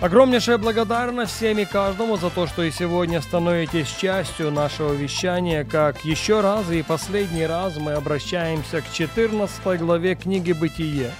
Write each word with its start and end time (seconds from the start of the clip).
Огромнейшая 0.00 0.56
благодарность 0.56 1.32
всем 1.32 1.58
и 1.58 1.66
каждому 1.66 2.16
за 2.16 2.30
то, 2.30 2.46
что 2.46 2.62
и 2.62 2.70
сегодня 2.70 3.20
становитесь 3.20 3.86
частью 3.86 4.50
нашего 4.50 4.94
вещания, 4.94 5.62
как 5.62 6.06
еще 6.06 6.40
раз 6.40 6.70
и 6.70 6.82
последний 6.82 7.44
раз 7.44 7.76
мы 7.76 7.92
обращаемся 7.92 8.80
к 8.80 8.90
14 8.90 9.78
главе 9.78 10.14
книги 10.14 10.52
«Бытие», 10.52 11.10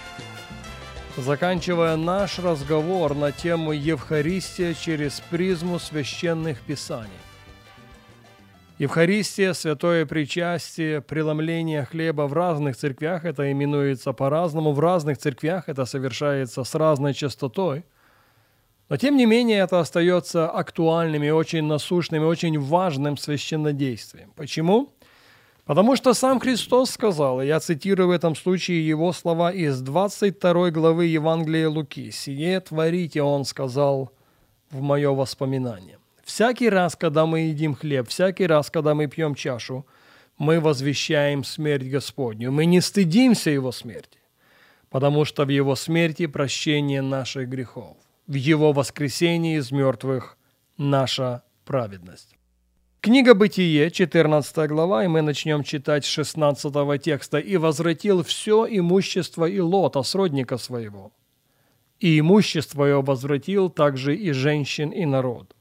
заканчивая 1.18 1.96
наш 1.96 2.38
разговор 2.38 3.14
на 3.14 3.32
тему 3.32 3.72
Евхаристия 3.72 4.72
через 4.72 5.20
призму 5.28 5.78
священных 5.78 6.62
писаний. 6.62 7.10
Евхаристия, 8.78 9.52
святое 9.52 10.06
причастие, 10.06 11.02
преломление 11.02 11.84
хлеба 11.84 12.22
в 12.22 12.32
разных 12.32 12.78
церквях, 12.78 13.26
это 13.26 13.52
именуется 13.52 14.14
по-разному, 14.14 14.72
в 14.72 14.80
разных 14.80 15.18
церквях 15.18 15.68
это 15.68 15.84
совершается 15.84 16.64
с 16.64 16.74
разной 16.74 17.12
частотой. 17.12 17.84
Но 18.90 18.96
тем 18.96 19.16
не 19.16 19.24
менее 19.24 19.60
это 19.60 19.78
остается 19.78 20.50
актуальным 20.50 21.22
и 21.22 21.30
очень 21.30 21.62
насущным 21.62 22.24
и 22.24 22.26
очень 22.26 22.58
важным 22.58 23.16
священнодействием. 23.16 24.32
Почему? 24.34 24.92
Потому 25.64 25.94
что 25.94 26.12
сам 26.12 26.40
Христос 26.40 26.90
сказал, 26.90 27.40
и 27.40 27.46
я 27.46 27.60
цитирую 27.60 28.08
в 28.08 28.10
этом 28.10 28.34
случае 28.34 28.84
его 28.84 29.12
слова 29.12 29.52
из 29.52 29.80
22 29.80 30.70
главы 30.72 31.06
Евангелия 31.06 31.68
Луки, 31.68 32.10
«Сие 32.10 32.58
творите, 32.58 33.22
Он 33.22 33.44
сказал, 33.44 34.10
в 34.72 34.80
мое 34.80 35.12
воспоминание». 35.12 35.98
Всякий 36.24 36.68
раз, 36.68 36.96
когда 36.96 37.26
мы 37.26 37.40
едим 37.42 37.76
хлеб, 37.76 38.08
всякий 38.08 38.46
раз, 38.48 38.70
когда 38.70 38.96
мы 38.96 39.06
пьем 39.06 39.36
чашу, 39.36 39.86
мы 40.36 40.58
возвещаем 40.58 41.44
смерть 41.44 41.84
Господню. 41.84 42.50
Мы 42.50 42.64
не 42.64 42.80
стыдимся 42.80 43.50
Его 43.50 43.70
смерти, 43.70 44.18
потому 44.88 45.24
что 45.24 45.44
в 45.44 45.48
Его 45.48 45.76
смерти 45.76 46.26
прощение 46.26 47.02
наших 47.02 47.48
грехов, 47.48 47.96
в 48.30 48.34
Его 48.34 48.72
воскресении 48.72 49.58
из 49.58 49.72
мертвых 49.72 50.38
наша 50.76 51.42
праведность. 51.64 52.36
Книга 53.00 53.34
Бытие, 53.34 53.90
14 53.90 54.68
глава, 54.68 55.04
и 55.04 55.08
мы 55.08 55.20
начнем 55.20 55.64
читать 55.64 56.04
с 56.04 56.08
16 56.08 57.02
текста. 57.02 57.38
«И 57.38 57.56
возвратил 57.56 58.22
все 58.22 58.68
имущество 58.70 59.46
и 59.46 59.58
лота, 59.58 60.04
сродника 60.04 60.58
своего, 60.58 61.12
и 61.98 62.20
имущество 62.20 62.84
его 62.84 63.02
возвратил 63.02 63.68
также 63.68 64.14
и 64.14 64.30
женщин, 64.30 64.90
и 64.90 65.06
народ». 65.06 65.56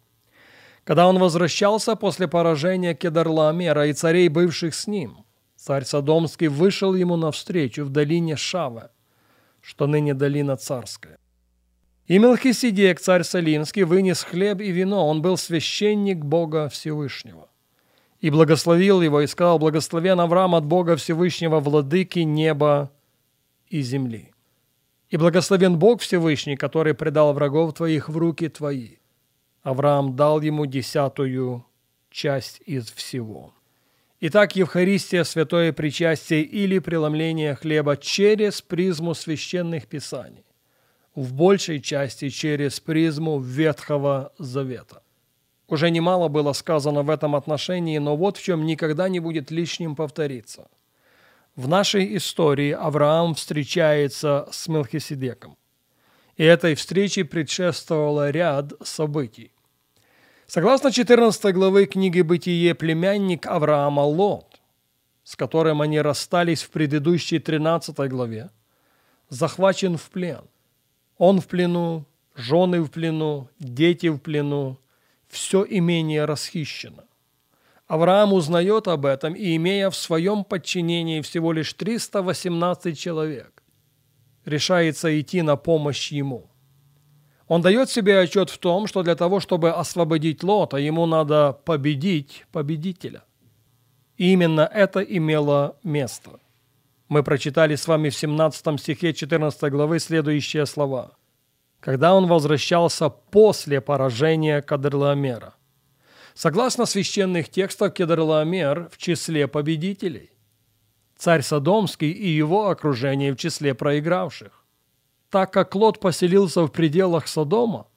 Когда 0.83 1.07
он 1.07 1.17
возвращался 1.17 1.95
после 1.95 2.27
поражения 2.27 2.93
Кедарламера 2.93 3.87
и 3.87 3.93
царей, 3.93 4.29
бывших 4.29 4.75
с 4.75 4.85
ним, 4.85 5.25
царь 5.55 5.85
Содомский 5.85 6.49
вышел 6.49 6.93
ему 6.93 7.15
навстречу 7.15 7.83
в 7.83 7.89
долине 7.89 8.35
Шава, 8.35 8.91
что 9.59 9.87
ныне 9.87 10.13
долина 10.13 10.55
царская. 10.55 11.17
И 12.09 12.17
Мелхиседек, 12.17 12.99
царь 12.99 13.23
Салимский, 13.23 13.83
вынес 13.83 14.23
хлеб 14.23 14.61
и 14.61 14.71
вино, 14.71 15.07
он 15.07 15.21
был 15.21 15.37
священник 15.37 16.17
Бога 16.17 16.67
Всевышнего. 16.67 17.47
И 18.19 18.31
благословил 18.31 19.03
его, 19.03 19.21
и 19.21 19.27
сказал, 19.27 19.59
благословен 19.59 20.19
Авраам 20.19 20.55
от 20.55 20.65
Бога 20.65 20.95
Всевышнего, 20.95 21.59
владыки 21.59 22.19
неба 22.19 22.91
и 23.67 23.81
земли. 23.81 24.31
И 25.09 25.17
благословен 25.17 25.77
Бог 25.77 26.01
Всевышний, 26.01 26.57
который 26.57 26.95
предал 26.95 27.31
врагов 27.33 27.75
твоих 27.75 28.09
в 28.09 28.17
руки 28.17 28.49
твои. 28.49 28.95
Авраам 29.61 30.15
дал 30.15 30.41
ему 30.41 30.65
десятую 30.65 31.63
часть 32.09 32.59
из 32.65 32.89
всего. 32.91 33.53
Итак, 34.19 34.55
Евхаристия, 34.55 35.23
святое 35.23 35.73
причастие 35.73 36.41
или 36.41 36.79
преломление 36.79 37.53
хлеба 37.53 37.97
через 37.97 38.63
призму 38.63 39.13
священных 39.13 39.85
писаний, 39.85 40.43
в 41.15 41.33
большей 41.33 41.81
части 41.81 42.29
через 42.29 42.79
призму 42.79 43.39
Ветхого 43.39 44.31
Завета. 44.37 45.01
Уже 45.67 45.91
немало 45.91 46.29
было 46.29 46.53
сказано 46.53 47.03
в 47.03 47.09
этом 47.09 47.35
отношении, 47.35 47.99
но 47.99 48.15
вот 48.15 48.37
в 48.37 48.43
чем 48.43 48.65
никогда 48.65 49.07
не 49.07 49.19
будет 49.19 49.51
лишним 49.51 49.95
повториться. 49.95 50.67
В 51.55 51.67
нашей 51.67 52.17
истории 52.17 52.71
Авраам 52.71 53.35
встречается 53.35 54.47
с 54.51 54.67
Мелхиседеком. 54.67 55.57
И 56.37 56.43
этой 56.43 56.73
встрече 56.73 57.25
предшествовало 57.25 58.31
ряд 58.31 58.73
событий. 58.81 59.51
Согласно 60.47 60.91
14 60.91 61.53
главы 61.53 61.85
книги 61.85 62.21
«Бытие», 62.21 62.73
племянник 62.73 63.45
Авраама 63.45 64.01
Лот, 64.01 64.59
с 65.23 65.35
которым 65.35 65.81
они 65.81 66.01
расстались 66.01 66.63
в 66.63 66.71
предыдущей 66.71 67.37
13 67.37 67.95
главе, 68.09 68.49
захвачен 69.29 69.97
в 69.97 70.09
плен. 70.09 70.48
Он 71.19 71.41
в 71.41 71.47
плену, 71.47 72.05
жены 72.33 72.81
в 72.81 72.89
плену, 72.89 73.49
дети 73.59 74.07
в 74.07 74.19
плену, 74.19 74.79
все 75.27 75.65
имение 75.69 76.23
расхищено. 76.23 77.03
Авраам 77.87 78.31
узнает 78.33 78.87
об 78.87 79.05
этом 79.05 79.33
и, 79.33 79.55
имея 79.57 79.89
в 79.89 79.97
своем 79.97 80.45
подчинении 80.45 81.21
всего 81.21 81.51
лишь 81.51 81.73
318 81.73 82.97
человек, 82.97 83.63
решается 84.45 85.19
идти 85.19 85.41
на 85.41 85.57
помощь 85.57 86.11
ему. 86.11 86.49
Он 87.49 87.61
дает 87.61 87.89
себе 87.89 88.19
отчет 88.19 88.49
в 88.49 88.57
том, 88.57 88.87
что 88.87 89.03
для 89.03 89.15
того, 89.15 89.41
чтобы 89.41 89.71
освободить 89.71 90.41
Лота, 90.41 90.77
ему 90.77 91.05
надо 91.05 91.51
победить 91.65 92.45
победителя. 92.53 93.23
И 94.15 94.31
именно 94.31 94.61
это 94.61 95.01
имело 95.01 95.75
место. 95.83 96.39
Мы 97.09 97.23
прочитали 97.23 97.75
с 97.75 97.87
вами 97.87 98.09
в 98.09 98.15
17 98.15 98.79
стихе 98.79 99.13
14 99.13 99.71
главы 99.71 99.99
следующие 99.99 100.67
слова. 100.67 101.17
«Когда 101.79 102.13
он 102.13 102.27
возвращался 102.27 103.09
после 103.09 103.81
поражения 103.81 104.61
Кадрлаомера». 104.61 105.55
Согласно 106.35 106.85
священных 106.85 107.49
текстов, 107.49 107.93
Кедрлаомер 107.93 108.89
в 108.91 108.97
числе 108.97 109.47
победителей 109.47 110.29
царь 111.17 111.41
Содомский 111.41 112.11
и 112.11 112.29
его 112.29 112.69
окружение 112.69 113.33
в 113.33 113.37
числе 113.37 113.73
проигравших. 113.73 114.63
Так 115.31 115.51
как 115.51 115.73
Лот 115.73 115.99
поселился 115.99 116.61
в 116.61 116.69
пределах 116.69 117.27
Содома, 117.27 117.87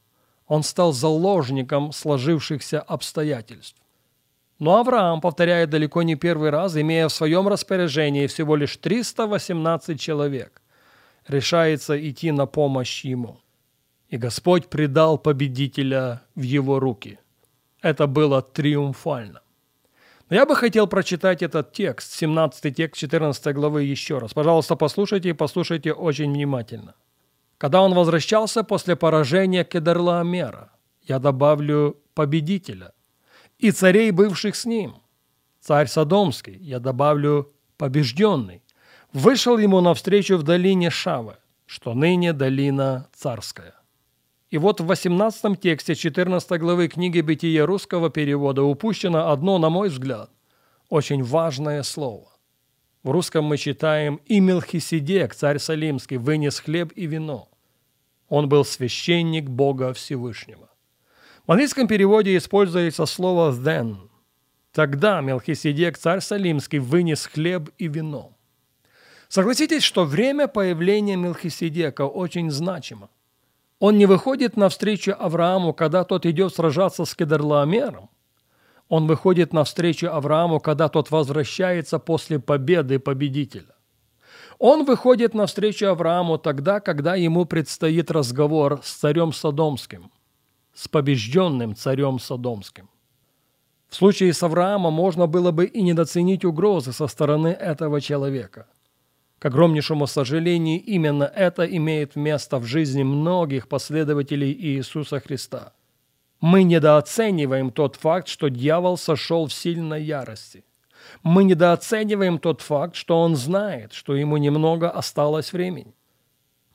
он 0.47 0.63
стал 0.63 0.93
заложником 0.93 1.93
сложившихся 1.93 2.81
обстоятельств. 2.81 3.82
Но 4.59 4.79
Авраам, 4.79 5.21
повторяет 5.21 5.71
далеко 5.71 6.03
не 6.03 6.17
первый 6.17 6.51
раз, 6.51 6.77
имея 6.77 7.09
в 7.09 7.13
своем 7.13 7.49
распоряжении 7.49 8.27
всего 8.27 8.57
лишь 8.57 8.77
318 8.77 10.01
человек, 10.01 10.63
решается 11.27 11.97
идти 11.99 12.31
на 12.33 12.47
помощь 12.47 13.05
ему. 13.05 13.39
И 14.09 14.19
Господь 14.19 14.69
предал 14.69 15.19
победителя 15.19 16.23
в 16.35 16.43
его 16.43 16.79
руки. 16.79 17.19
Это 17.81 18.07
было 18.07 18.43
триумфально. 18.43 19.41
Но 20.29 20.37
я 20.37 20.47
бы 20.47 20.57
хотел 20.57 20.87
прочитать 20.87 21.43
этот 21.43 21.73
текст, 21.73 22.13
17 22.13 22.75
текст 22.75 23.01
14 23.01 23.55
главы 23.55 23.83
еще 23.83 24.19
раз. 24.19 24.33
Пожалуйста, 24.33 24.77
послушайте 24.77 25.31
и 25.31 25.35
послушайте 25.35 25.93
очень 25.93 26.33
внимательно. 26.33 26.95
Когда 27.59 27.83
он 27.83 27.95
возвращался 27.95 28.65
после 28.65 28.97
поражения 28.97 29.63
Кедерлаомера, 29.63 30.71
я 31.03 31.19
добавлю 31.19 31.97
победителя, 32.15 32.93
и 33.63 33.71
царей, 33.71 34.11
бывших 34.11 34.57
с 34.57 34.65
ним, 34.65 34.97
царь 35.61 35.87
Содомский, 35.87 36.57
я 36.59 36.81
добавлю 36.81 37.53
побежденный, 37.77 38.61
вышел 39.13 39.57
ему 39.57 39.81
навстречу 39.81 40.37
в 40.37 40.43
долине 40.43 40.91
Шавы, 40.91 41.37
что 41.67 41.95
ныне 41.95 42.33
долина 42.33 43.09
царская. 43.15 43.75
И 44.51 44.59
вот 44.59 44.81
в 44.81 44.87
18 44.87 45.61
тексте 45.61 45.95
14 45.95 46.61
главы 46.61 46.89
книги 46.89 47.21
«Бытие» 47.21 47.65
русского 47.65 48.11
перевода 48.11 48.65
упущено 48.65 49.31
одно, 49.31 49.59
на 49.59 49.71
мой 49.71 49.91
взгляд, 49.91 50.31
очень 50.89 51.23
важное 51.23 51.85
слово. 51.85 52.33
В 53.05 53.11
русском 53.13 53.45
мы 53.45 53.59
читаем 53.59 54.17
«И 54.27 54.41
Мелхиседек, 54.41 55.37
царь 55.37 55.61
Салимский, 55.61 56.17
вынес 56.17 56.59
хлеб 56.59 56.93
и 56.97 57.07
вино». 57.07 57.49
Он 58.29 58.49
был 58.49 58.65
священник 58.65 59.49
Бога 59.49 59.93
Всевышнего. 59.93 60.72
В 61.47 61.53
английском 61.53 61.87
переводе 61.87 62.37
используется 62.37 63.07
слово 63.07 63.53
«then». 63.53 63.97
Тогда 64.73 65.21
Мелхиседек, 65.21 65.99
царь 65.99 66.21
Салимский, 66.21 66.79
вынес 66.79 67.27
хлеб 67.27 67.71
и 67.79 67.89
вино. 67.89 68.33
Согласитесь, 69.29 69.83
что 69.83 70.05
время 70.05 70.49
появления 70.49 71.17
Мелхиседека 71.17 72.03
очень 72.07 72.51
значимо– 72.51 73.09
Он 73.83 73.99
не 73.99 74.07
выходит 74.07 74.57
навстречу 74.57 75.13
Аврааму, 75.19 75.73
когда 75.75 76.05
тот 76.05 76.25
идет 76.25 76.55
сражаться 76.55 77.05
с 77.05 77.17
Кедрлаомером. 77.17 78.11
Он 78.89 79.09
выходит 79.09 79.53
навстречу 79.53 80.07
Аврааму, 80.07 80.61
когда 80.61 80.89
тот 80.89 81.11
возвращается 81.11 81.99
после 81.99 82.39
победы 82.39 83.01
победителя. 83.01 83.75
Он 84.61 84.85
выходит 84.85 85.35
навстречу 85.35 85.87
Аврааму 85.87 86.39
тогда, 86.39 86.79
когда 86.79 87.17
ему 87.17 87.45
предстоит 87.45 88.13
разговор 88.13 88.79
с 88.85 88.93
царем 88.93 89.33
Содомским, 89.33 90.13
с 90.75 90.89
побежденным 90.89 91.75
царем 91.75 92.19
Содомским. 92.19 92.89
В 93.89 93.95
случае 93.95 94.33
с 94.33 94.43
Авраамом 94.43 94.95
можно 94.95 95.27
было 95.27 95.51
бы 95.51 95.67
и 95.67 95.83
недооценить 95.83 96.45
угрозы 96.45 96.93
со 96.93 97.07
стороны 97.07 97.49
этого 97.49 98.01
человека. 98.01 98.67
К 99.39 99.47
огромнейшему 99.47 100.07
сожалению, 100.07 100.83
именно 100.83 101.25
это 101.25 101.65
имеет 101.65 102.17
место 102.17 102.59
в 102.59 102.65
жизни 102.65 103.03
многих 103.03 103.69
последователей 103.69 104.53
Иисуса 104.53 105.21
Христа. 105.21 105.75
Мы 106.41 106.63
недооцениваем 106.63 107.71
тот 107.71 107.97
факт, 107.97 108.29
что 108.29 108.49
дьявол 108.49 108.97
сошел 108.97 109.47
в 109.47 109.53
сильной 109.53 110.03
ярости. 110.03 110.65
Мы 111.23 111.45
недооцениваем 111.45 112.39
тот 112.39 112.61
факт, 112.63 112.95
что 112.97 113.21
он 113.21 113.37
знает, 113.37 113.93
что 113.93 114.15
ему 114.17 114.39
немного 114.39 114.91
осталось 114.91 115.53
времени. 115.53 115.95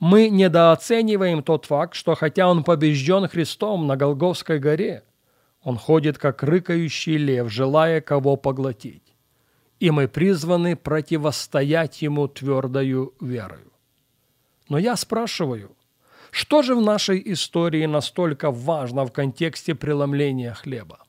Мы 0.00 0.28
недооцениваем 0.28 1.42
тот 1.42 1.66
факт, 1.66 1.94
что 1.94 2.14
хотя 2.14 2.48
он 2.48 2.62
побежден 2.62 3.28
Христом 3.28 3.86
на 3.86 3.96
Голговской 3.96 4.60
горе, 4.60 5.02
он 5.62 5.76
ходит, 5.76 6.18
как 6.18 6.42
рыкающий 6.42 7.16
лев, 7.16 7.50
желая 7.50 8.00
кого 8.00 8.36
поглотить. 8.36 9.02
И 9.80 9.90
мы 9.90 10.06
призваны 10.06 10.76
противостоять 10.76 12.00
ему 12.02 12.28
твердою 12.28 13.14
верою. 13.20 13.72
Но 14.68 14.78
я 14.78 14.96
спрашиваю, 14.96 15.76
что 16.30 16.62
же 16.62 16.74
в 16.74 16.80
нашей 16.80 17.20
истории 17.32 17.86
настолько 17.86 18.50
важно 18.50 19.04
в 19.04 19.12
контексте 19.12 19.74
преломления 19.74 20.54
хлеба? 20.54 21.00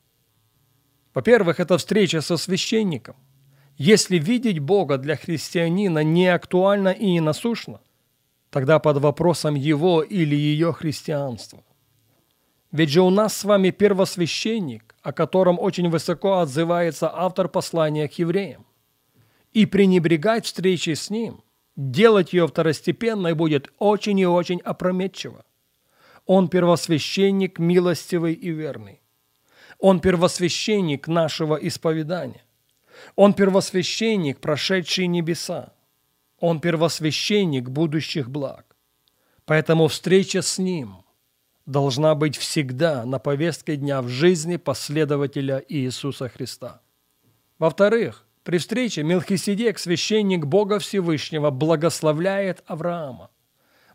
Во-первых, 1.13 1.59
это 1.59 1.77
встреча 1.77 2.21
со 2.21 2.37
священником. 2.37 3.15
Если 3.77 4.17
видеть 4.17 4.59
Бога 4.59 4.97
для 4.97 5.15
христианина 5.15 6.03
не 6.03 6.27
актуально 6.27 6.89
и 6.89 7.11
не 7.11 7.21
насущно, 7.21 7.81
тогда 8.49 8.79
под 8.79 8.97
вопросом 8.97 9.55
его 9.55 10.01
или 10.01 10.35
ее 10.35 10.73
христианства. 10.73 11.63
Ведь 12.71 12.89
же 12.89 13.01
у 13.01 13.09
нас 13.09 13.35
с 13.35 13.43
вами 13.43 13.71
первосвященник, 13.71 14.95
о 15.01 15.11
котором 15.11 15.59
очень 15.59 15.89
высоко 15.89 16.39
отзывается 16.39 17.11
автор 17.11 17.47
послания 17.47 18.07
к 18.07 18.13
евреям. 18.13 18.65
И 19.53 19.65
пренебрегать 19.65 20.45
встречей 20.45 20.95
с 20.95 21.09
ним, 21.09 21.43
делать 21.75 22.33
ее 22.33 22.47
второстепенной 22.47 23.33
будет 23.33 23.71
очень 23.79 24.19
и 24.19 24.25
очень 24.25 24.59
опрометчиво. 24.59 25.45
Он 26.27 26.47
первосвященник 26.47 27.57
милостивый 27.57 28.33
и 28.33 28.51
верный. 28.51 29.01
Он 29.79 29.99
первосвященник 29.99 31.07
нашего 31.07 31.55
исповедания. 31.55 32.43
Он 33.15 33.33
первосвященник, 33.33 34.39
прошедший 34.39 35.07
небеса. 35.07 35.73
Он 36.39 36.59
первосвященник 36.59 37.69
будущих 37.69 38.29
благ. 38.29 38.75
Поэтому 39.45 39.87
встреча 39.87 40.41
с 40.41 40.57
Ним– 40.57 40.97
должна 41.69 42.15
быть 42.15 42.35
всегда 42.35 43.05
на 43.05 43.19
повестке 43.19 43.75
дня 43.75 44.01
в 44.01 44.07
жизни 44.07 44.57
последователя 44.57 45.63
Иисуса 45.69 46.27
Христа. 46.27 46.81
Во-вторых, 47.59 48.25
при 48.43 48.57
встрече 48.57 49.03
Мелхиседек, 49.03 49.77
священник 49.77 50.45
Бога 50.45 50.79
Всевышнего, 50.79 51.51
благословляет 51.51 52.63
Авраама. 52.65 53.29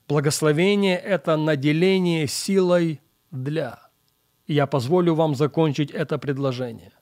Благословение– 0.07 0.97
это 1.05 1.37
наделение 1.37 2.29
силой 2.29 3.01
для. 3.33 3.81
Я 4.47 4.69
позволю 4.69 5.15
вам 5.15 5.35
закончить 5.35 5.91
это 5.91 6.19
предложение. 6.19 6.93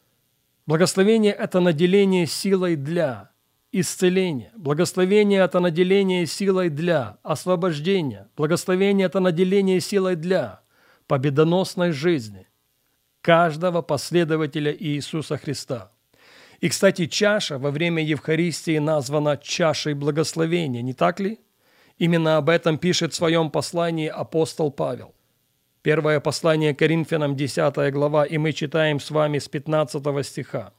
Благословение– 0.66 1.32
это 1.38 1.60
наделение 1.60 2.26
силой 2.26 2.76
для 2.76 3.31
исцеления. 3.72 4.52
Благословение– 4.54 5.40
это 5.44 5.58
наделение 5.58 6.26
силой 6.26 6.68
для 6.68 7.18
освобождения. 7.22 8.28
Благословение– 8.36 9.06
это 9.08 9.20
наделение 9.20 9.80
силой 9.80 10.14
для 10.16 10.60
победоносной 11.06 11.92
жизни 11.92 12.46
каждого 13.22 13.82
последователя 13.82 14.76
Иисуса 14.78 15.38
Христа. 15.38 15.90
И, 16.60 16.68
кстати, 16.68 17.06
чаша 17.06 17.58
во 17.58 17.70
время 17.70 18.04
Евхаристии 18.04 18.78
названа 18.78 19.36
чашей 19.36 19.94
благословения, 19.94 20.82
не 20.82 20.92
так 20.92 21.18
ли? 21.18 21.40
Именно 21.98 22.36
об 22.36 22.48
этом 22.48 22.78
пишет 22.78 23.12
в 23.12 23.16
своем 23.16 23.50
послании 23.50 24.08
апостол 24.08 24.70
Павел. 24.70 25.14
Первое 25.82 26.20
послание 26.20 26.74
Коринфянам, 26.74 27.36
10 27.36 27.92
глава, 27.92 28.24
и 28.24 28.38
мы 28.38 28.52
читаем 28.52 29.00
с 29.00 29.10
вами 29.10 29.38
с 29.38 29.48
15 29.48 30.24
стиха. 30.24 30.72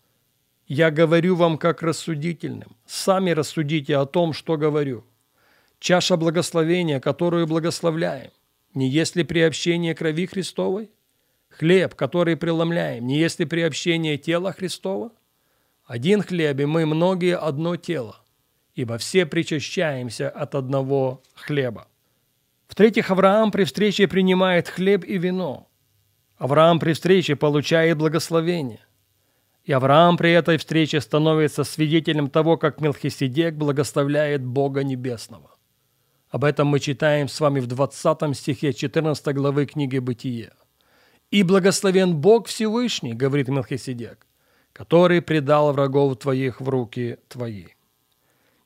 «Я 0.68 0.92
говорю 0.92 1.36
вам 1.36 1.58
как 1.58 1.82
рассудительным, 1.82 2.76
сами 2.86 3.32
рассудите 3.32 3.98
о 3.98 4.06
том, 4.06 4.34
что 4.34 4.58
говорю. 4.58 5.04
Чаша 5.80 6.16
благословения, 6.16 7.00
которую 7.00 7.48
благословляем, 7.48 8.32
не 8.74 8.90
есть 8.90 9.16
ли 9.16 9.24
приобщение 9.24 9.94
крови 9.94 10.26
Христовой? 10.26 10.90
Хлеб, 11.50 11.94
который 11.94 12.36
преломляем, 12.36 13.06
не 13.06 13.20
есть 13.20 13.40
ли 13.40 13.46
приобщение 13.46 14.18
тела 14.18 14.54
Христова? 14.54 15.12
Один 15.86 16.24
хлеб, 16.24 16.60
и 16.60 16.66
мы 16.66 16.86
многие 16.86 17.38
одно 17.38 17.76
тело, 17.76 18.22
ибо 18.74 18.98
все 18.98 19.26
причащаемся 19.26 20.30
от 20.30 20.56
одного 20.56 21.22
хлеба. 21.36 21.88
В-третьих, 22.68 23.12
Авраам 23.12 23.52
при 23.52 23.66
встрече 23.66 24.08
принимает 24.08 24.68
хлеб 24.68 25.04
и 25.04 25.18
вино. 25.18 25.70
Авраам 26.38 26.80
при 26.80 26.94
встрече 26.94 27.36
получает 27.36 27.98
благословение. 27.98 28.80
И 29.64 29.72
Авраам 29.72 30.18
при 30.18 30.32
этой 30.32 30.58
встрече 30.58 31.00
становится 31.00 31.64
свидетелем 31.64 32.30
того, 32.30 32.58
как 32.58 32.82
Мелхиседек 32.82 33.56
благословляет 33.56 34.44
Бога 34.44 34.84
Небесного. 34.84 35.52
Об 36.30 36.44
этом 36.44 36.68
мы 36.68 36.80
читаем 36.80 37.30
с 37.30 37.40
вами 37.40 37.62
в 37.62 37.68
20 37.68 38.36
стихе 38.36 38.74
14 38.74 39.34
главы 39.34 39.66
книги 39.66 40.00
«Бытие». 40.00 40.52
«И 41.32 41.44
благословен 41.44 42.16
Бог 42.16 42.48
Всевышний,— 42.48 43.14
говорит 43.14 43.48
Мелхиседек,— 43.48 44.28
который 44.74 45.22
предал 45.22 45.72
врагов 45.72 46.18
твоих 46.18 46.60
в 46.60 46.68
руки 46.68 47.18
твои». 47.30 47.68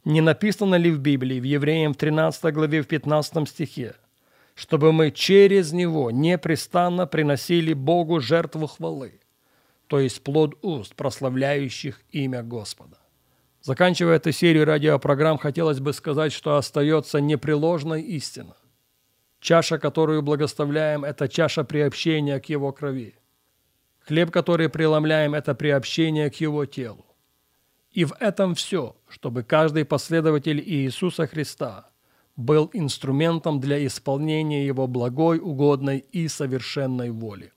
Не 0.04 0.22
написано 0.22 0.76
ли 0.76 0.90
в 0.90 1.00
Библии, 1.00 1.40
в 1.40 1.44
Евреям 1.44 1.94
в 1.94 1.98
13 1.98 2.54
главе 2.54 2.82
в 2.82 2.88
15 2.88 3.48
стихе, 3.48 3.96
чтобы 4.56 4.92
мы 4.94 5.12
через 5.12 5.74
него 5.74 6.10
непрестанно 6.10 7.06
приносили 7.06 7.74
Богу 7.74 8.20
жертву 8.20 8.68
хвалы, 8.68 9.20
то 9.88 10.00
есть 10.00 10.24
плод 10.24 10.56
уст, 10.62 10.96
прославляющих 10.96 12.02
имя 12.12 12.44
Господа. 12.44 12.98
Заканчивая 13.62 14.16
эту 14.16 14.32
серию 14.32 14.66
радиопрограмм, 14.66 15.38
хотелось 15.38 15.80
бы 15.80 15.94
сказать, 15.94 16.32
что 16.32 16.56
остается 16.56 17.20
непреложной 17.20 18.02
истина. 18.02 18.56
Чаша, 19.40 19.78
которую 19.78 20.22
благословляем, 20.22 21.04
это 21.04 21.28
чаша 21.28 21.64
приобщения 21.64 22.40
к 22.40 22.46
Его 22.46 22.72
крови. 22.72 23.16
Хлеб, 24.00 24.32
который 24.32 24.70
преломляем, 24.70 25.34
это 25.34 25.54
приобщение 25.54 26.30
к 26.30 26.36
Его 26.36 26.66
телу. 26.66 27.06
И 27.92 28.06
в 28.06 28.14
этом 28.20 28.56
все, 28.56 28.96
чтобы 29.10 29.44
каждый 29.44 29.84
последователь 29.84 30.62
Иисуса 30.62 31.28
Христа 31.28 31.90
был 32.36 32.70
инструментом 32.74 33.60
для 33.60 33.86
исполнения 33.86 34.66
Его 34.66 34.88
благой, 34.88 35.40
угодной 35.40 36.00
и 36.00 36.28
совершенной 36.28 37.10
воли. 37.10 37.52